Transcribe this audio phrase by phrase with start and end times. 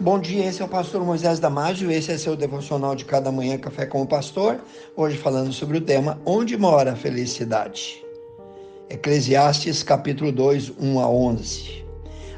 [0.00, 3.56] Bom dia, esse é o pastor Moisés Damásio, esse é seu devocional de cada manhã
[3.56, 4.58] Café com o Pastor,
[4.96, 8.04] hoje falando sobre o tema Onde mora a felicidade?
[8.90, 11.84] Eclesiastes capítulo 2, 1 a 11.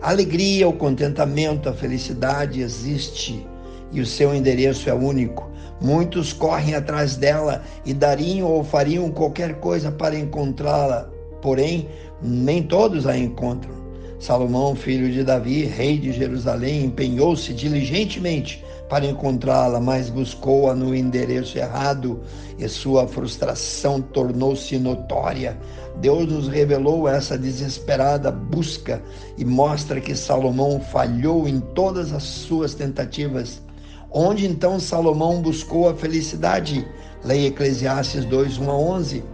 [0.00, 3.44] A alegria, o contentamento, a felicidade existe
[3.90, 5.50] e o seu endereço é único.
[5.80, 11.10] Muitos correm atrás dela e dariam ou fariam qualquer coisa para encontrá-la,
[11.42, 11.88] porém,
[12.22, 13.79] nem todos a encontram.
[14.20, 21.56] Salomão, filho de Davi, rei de Jerusalém, empenhou-se diligentemente para encontrá-la, mas buscou-a no endereço
[21.56, 22.20] errado
[22.58, 25.58] e sua frustração tornou-se notória.
[25.96, 29.02] Deus nos revelou essa desesperada busca
[29.38, 33.62] e mostra que Salomão falhou em todas as suas tentativas.
[34.10, 36.86] Onde então Salomão buscou a felicidade?
[37.24, 39.24] Leia Eclesiastes 2, 1 a 11.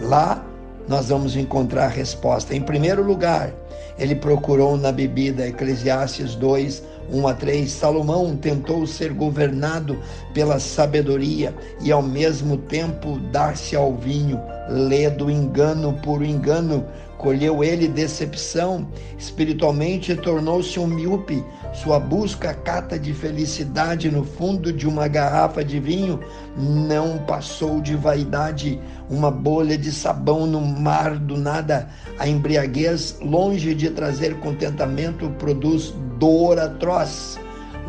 [0.00, 0.46] Lá
[0.88, 2.54] nós vamos encontrar a resposta.
[2.54, 3.52] Em primeiro lugar,
[3.98, 7.70] ele procurou na bebida, Eclesiastes 2, 1 a 3.
[7.70, 9.98] Salomão tentou ser governado
[10.34, 16.84] pela sabedoria e ao mesmo tempo dar-se ao vinho, ledo engano por engano,
[17.18, 18.86] colheu ele decepção,
[19.18, 21.44] espiritualmente tornou-se um míope.
[21.72, 26.20] Sua busca cata de felicidade no fundo de uma garrafa de vinho
[26.56, 31.88] não passou de vaidade, uma bolha de sabão no mar do nada.
[32.18, 37.38] A embriaguez, longe de trazer contentamento, produz dor atroz.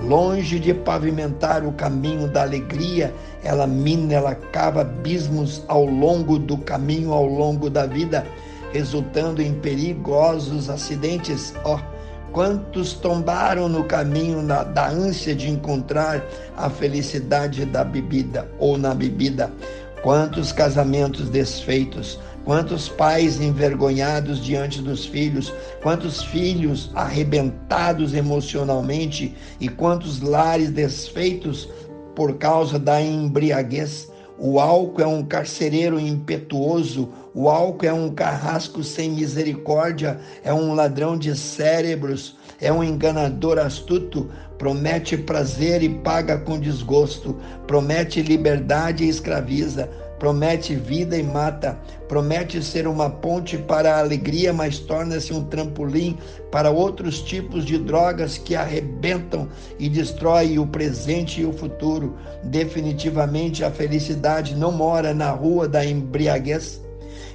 [0.02, 6.58] Longe de pavimentar o caminho da alegria, ela mina, ela cava abismos ao longo do
[6.58, 8.26] caminho, ao longo da vida
[8.72, 11.54] resultando em perigosos acidentes.
[11.64, 11.80] Oh,
[12.32, 16.24] quantos tombaram no caminho na, da ânsia de encontrar
[16.56, 19.52] a felicidade da bebida ou na bebida?
[20.04, 25.54] Quantos casamentos desfeitos, quantos pais envergonhados diante dos filhos,
[25.84, 31.68] quantos filhos arrebentados emocionalmente e quantos lares desfeitos
[32.16, 34.10] por causa da embriaguez.
[34.40, 40.74] O álcool é um carcereiro impetuoso, o álcool é um carrasco sem misericórdia, é um
[40.74, 47.36] ladrão de cérebros, é um enganador astuto, promete prazer e paga com desgosto,
[47.68, 49.90] promete liberdade e escraviza,
[50.20, 56.18] promete vida e mata, promete ser uma ponte para a alegria, mas torna-se um trampolim
[56.52, 59.48] para outros tipos de drogas que arrebentam
[59.78, 62.16] e destroem o presente e o futuro.
[62.44, 66.82] Definitivamente a felicidade não mora na rua da embriaguez.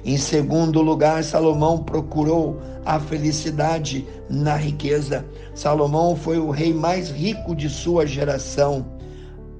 [0.05, 5.25] Em segundo lugar, Salomão procurou a felicidade na riqueza.
[5.55, 8.85] Salomão foi o rei mais rico de sua geração.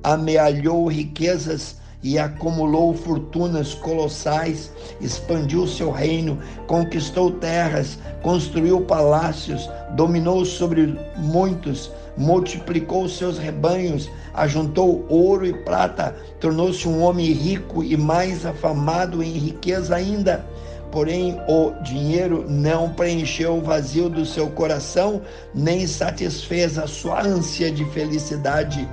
[0.03, 6.38] Amealhou riquezas e acumulou fortunas colossais, expandiu seu reino,
[6.68, 16.88] conquistou terras, construiu palácios, dominou sobre muitos, multiplicou seus rebanhos, ajuntou ouro e prata, tornou-se
[16.88, 20.46] um homem rico e mais afamado em riqueza ainda.
[20.91, 25.24] Porém, o dinheiro não preencheu o vazio do seu coração,
[25.56, 28.88] nem satisfez a sua ânsia de felicidade.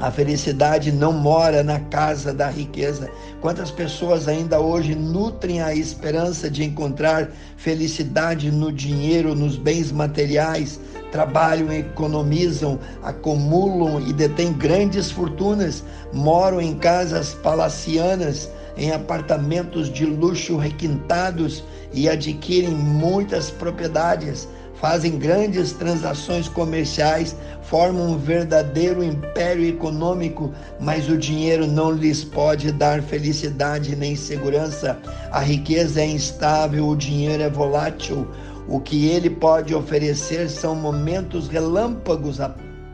[0.00, 3.10] A felicidade não mora na casa da riqueza.
[3.42, 7.28] Quantas pessoas ainda hoje nutrem a esperança de encontrar
[7.58, 10.80] felicidade no dinheiro, nos bens materiais,
[11.12, 15.84] trabalham, economizam, acumulam e detêm grandes fortunas,
[16.14, 21.62] moram em casas palacianas, em apartamentos de luxo requintados
[21.92, 24.48] e adquirem muitas propriedades
[24.80, 32.72] fazem grandes transações comerciais, formam um verdadeiro império econômico, mas o dinheiro não lhes pode
[32.72, 34.98] dar felicidade nem segurança.
[35.30, 38.26] A riqueza é instável, o dinheiro é volátil.
[38.66, 42.38] O que ele pode oferecer são momentos relâmpagos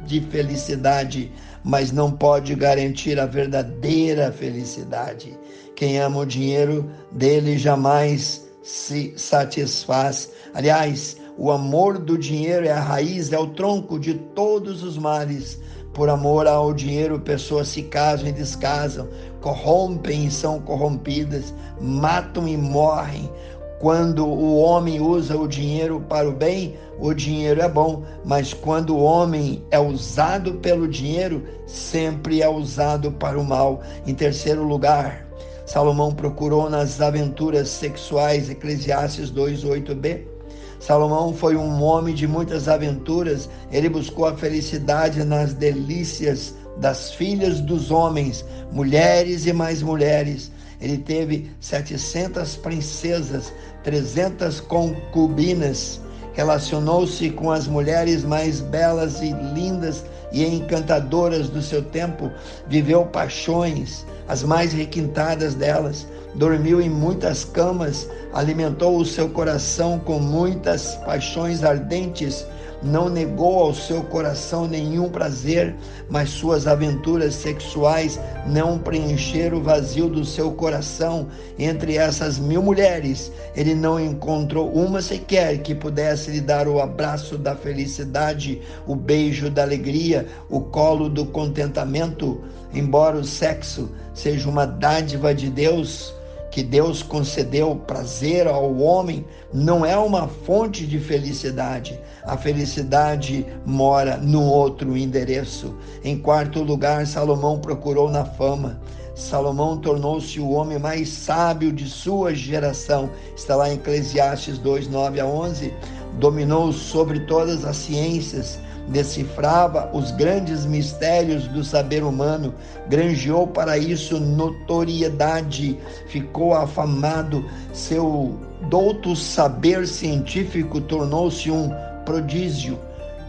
[0.04, 1.30] de felicidade,
[1.62, 5.38] mas não pode garantir a verdadeira felicidade.
[5.76, 10.30] Quem ama o dinheiro dele jamais se satisfaz.
[10.52, 15.60] Aliás, o amor do dinheiro é a raiz, é o tronco de todos os males.
[15.92, 19.08] Por amor ao dinheiro, pessoas se casam e descasam,
[19.40, 23.30] corrompem e são corrompidas, matam e morrem.
[23.78, 28.96] Quando o homem usa o dinheiro para o bem, o dinheiro é bom, mas quando
[28.96, 33.82] o homem é usado pelo dinheiro, sempre é usado para o mal.
[34.06, 35.26] Em terceiro lugar,
[35.66, 40.35] Salomão procurou nas aventuras sexuais, Eclesiastes 2:8b
[40.78, 47.60] Salomão foi um homem de muitas aventuras, ele buscou a felicidade nas delícias das filhas
[47.60, 50.50] dos homens, mulheres e mais mulheres.
[50.80, 53.52] Ele teve 700 princesas,
[53.82, 56.00] 300 concubinas,
[56.34, 62.30] relacionou-se com as mulheres mais belas e lindas e encantadoras do seu tempo,
[62.68, 66.06] viveu paixões, as mais requintadas delas,
[66.36, 72.46] dormiu em muitas camas, alimentou o seu coração com muitas paixões ardentes,
[72.82, 75.74] não negou ao seu coração nenhum prazer,
[76.10, 81.28] mas suas aventuras sexuais não preencheram o vazio do seu coração.
[81.58, 87.38] Entre essas mil mulheres, ele não encontrou uma sequer que pudesse lhe dar o abraço
[87.38, 92.42] da felicidade, o beijo da alegria, o colo do contentamento.
[92.74, 96.14] Embora o sexo seja uma dádiva de Deus,
[96.50, 102.00] que Deus concedeu prazer ao homem não é uma fonte de felicidade.
[102.24, 105.74] A felicidade mora no outro endereço.
[106.02, 108.80] Em quarto lugar, Salomão procurou na fama.
[109.14, 113.08] Salomão tornou-se o homem mais sábio de sua geração.
[113.34, 115.72] Está lá em Eclesiastes 2, 9 a 11.
[116.18, 118.58] Dominou sobre todas as ciências,
[118.88, 122.54] decifrava os grandes mistérios do saber humano,
[122.88, 125.78] granjeou para isso notoriedade,
[126.08, 128.34] ficou afamado, seu
[128.68, 131.70] douto saber científico tornou-se um
[132.04, 132.78] prodígio.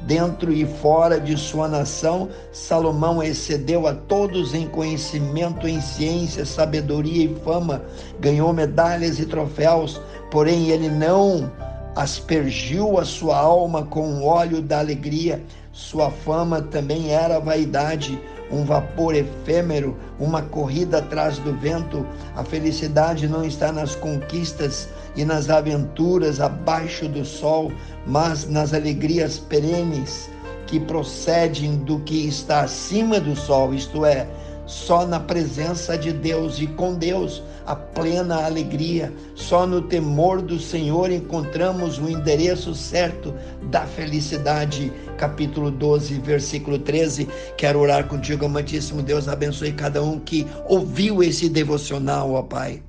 [0.04, 7.26] Dentro e fora de sua nação, Salomão excedeu a todos em conhecimento, em ciência, sabedoria
[7.26, 7.82] e fama,
[8.18, 10.00] ganhou medalhas e troféus,
[10.32, 11.52] porém ele não
[11.98, 15.42] aspergiu a sua alma com o óleo da alegria.
[15.74, 18.20] Sua fama também era vaidade,
[18.52, 22.06] um vapor efêmero, uma corrida atrás do vento.
[22.36, 27.72] A felicidade não está nas conquistas e nas aventuras abaixo do sol,
[28.06, 30.30] mas nas alegrias perenes
[30.68, 34.28] que procedem do que está acima do sol, isto é,
[34.68, 39.12] só na presença de Deus e com Deus a plena alegria.
[39.34, 43.34] Só no temor do Senhor encontramos o endereço certo
[43.64, 44.92] da felicidade.
[45.18, 47.28] Capítulo 12, versículo 13.
[47.58, 49.28] Quero orar contigo, amantíssimo Deus.
[49.28, 52.84] Abençoe cada um que ouviu esse devocional, ó Pai.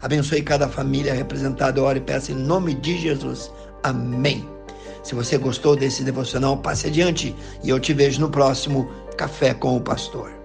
[0.00, 1.82] Abençoe cada família representada.
[1.82, 3.50] Ore e peça em nome de Jesus.
[3.82, 4.48] Amém.
[5.02, 7.34] Se você gostou desse devocional, passe adiante
[7.64, 10.39] e eu te vejo no próximo Café com o Pastor.